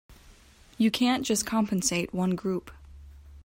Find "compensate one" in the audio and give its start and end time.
1.45-2.31